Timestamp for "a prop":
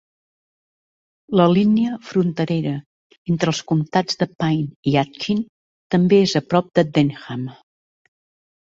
6.45-6.77